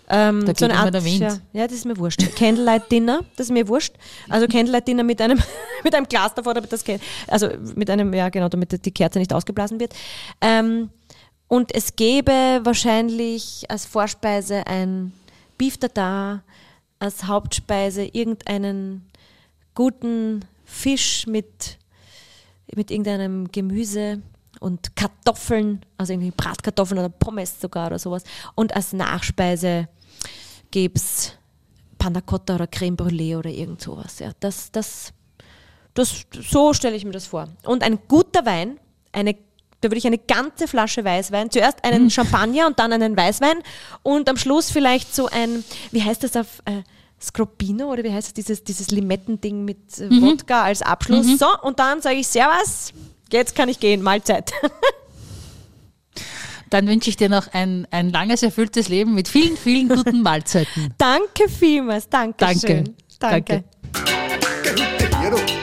Ähm, 0.10 0.46
Da 0.46 0.54
so 0.56 0.66
eine 0.66 0.76
Art. 0.78 0.94
Ja, 0.94 1.38
ja, 1.54 1.68
das 1.68 1.78
ist 1.78 1.86
mir 1.86 1.98
wurscht. 1.98 2.22
Candlelight 2.36 2.92
Dinner, 2.92 3.22
das 3.38 3.48
ist 3.48 3.54
mir 3.54 3.68
wurscht. 3.68 3.96
Also 4.30 4.48
Candlelight 4.48 4.88
Dinner 4.88 5.04
mit 5.04 5.22
einem, 5.22 5.42
mit 5.84 5.96
einem 5.96 6.08
Glas 6.08 6.34
davor, 6.34 6.54
damit 6.54 6.72
das, 6.72 6.84
also 7.28 7.50
mit 7.76 7.90
einem, 7.90 8.14
ja 8.14 8.30
genau, 8.30 8.50
damit 8.50 8.86
die 8.86 8.92
Kerze 8.92 9.20
nicht 9.20 9.34
ausgeblasen 9.34 9.80
wird. 9.80 9.94
Ähm, 10.42 10.90
und 11.48 11.74
es 11.74 11.96
gäbe 11.96 12.62
wahrscheinlich 12.64 13.66
als 13.70 13.86
Vorspeise 13.86 14.66
ein 14.68 15.14
Beef 15.58 15.78
Tartar, 15.78 16.44
als 17.00 17.26
Hauptspeise 17.26 18.04
irgendeinen 18.06 19.06
guten 19.76 20.46
Fisch 20.66 21.28
mit, 21.28 21.78
mit 22.76 22.92
irgendeinem 22.92 23.52
Gemüse 23.52 24.22
und 24.60 24.96
Kartoffeln, 24.96 25.82
also 25.98 26.14
irgendwie 26.14 26.32
Bratkartoffeln 26.32 27.00
oder 27.00 27.10
Pommes 27.10 27.60
sogar 27.60 27.88
oder 27.88 28.00
sowas. 28.00 28.24
Und 28.56 28.76
als 28.76 28.94
Nachspeise 28.94 29.88
gäbe 30.72 30.96
es 30.96 31.34
Panna 31.98 32.22
Cotta 32.22 32.56
oder 32.56 32.68
Creme 32.68 32.96
Brûlée 32.96 33.38
oder 33.38 33.50
irgend 33.50 33.82
sowas. 33.82 34.20
Ja, 34.20 34.32
das, 34.40 34.72
das, 34.72 35.14
das, 35.94 36.26
so 36.50 36.74
stelle 36.74 36.96
ich 36.96 37.06
mir 37.06 37.12
das 37.12 37.28
vor. 37.28 37.48
Und 37.64 37.84
ein 37.84 38.00
guter 38.08 38.46
Wein, 38.46 38.80
eine, 39.12 39.36
da 39.82 39.90
würde 39.90 39.98
ich 39.98 40.08
eine 40.08 40.18
ganze 40.18 40.68
Flasche 40.68 41.04
Weißwein, 41.04 41.50
zuerst 41.52 41.84
einen 41.84 42.10
Champagner 42.10 42.68
und 42.68 42.80
dann 42.80 42.94
einen 42.94 43.16
Weißwein 43.16 43.58
und 44.02 44.30
am 44.30 44.38
Schluss 44.38 44.72
vielleicht 44.72 45.14
so 45.14 45.28
ein, 45.28 45.64
wie 45.92 46.04
heißt 46.04 46.24
das 46.24 46.36
auf 46.36 46.62
äh, 46.66 46.84
Scropino 47.24 47.92
oder 47.92 48.04
wie 48.04 48.12
heißt 48.12 48.28
das, 48.28 48.34
dieses, 48.34 48.64
dieses 48.64 48.92
Limettending 48.92 49.64
mit 49.66 50.00
äh, 50.00 50.10
Wodka 50.22 50.64
als 50.64 50.82
Abschluss. 50.82 51.40
So, 51.40 51.48
und 51.62 51.80
dann 51.80 52.02
sage 52.02 52.18
ich 52.18 52.28
Servus, 52.28 52.94
jetzt 53.32 53.56
kann 53.56 53.70
ich 53.70 53.80
gehen, 53.80 54.02
Mahlzeit. 54.02 54.52
Dann 56.70 56.88
wünsche 56.88 57.08
ich 57.08 57.18
dir 57.18 57.30
noch 57.30 57.54
ein, 57.54 57.88
ein 57.92 58.10
langes, 58.10 58.42
erfülltes 58.42 58.90
Leben 58.90 59.14
mit 59.14 59.28
vielen, 59.28 59.56
vielen 59.58 59.90
guten 59.90 60.22
Mahlzeiten. 60.24 60.92
Danke 60.98 61.48
vielmals, 61.48 62.10
danke 62.10 62.38
Danke. 62.40 62.68
schön. 62.68 62.96
Danke. 63.20 63.64
Danke. 65.12 65.63